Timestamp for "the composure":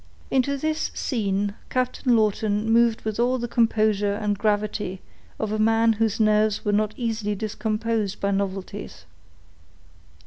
3.37-4.15